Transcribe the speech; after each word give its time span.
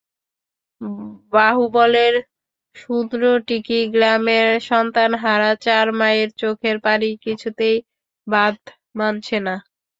বাহুবলের 1.33 2.13
সুন্দ্রাটিকি 2.75 3.79
গ্রামের 3.93 4.47
সন্তানহারা 4.69 5.51
চার 5.65 5.85
মায়ের 5.99 6.29
চোখের 6.41 6.77
পানি 6.85 7.09
কিছুতেই 7.25 7.75
বাঁধ 8.27 8.57
মানছে 8.97 9.37
না। 9.45 9.55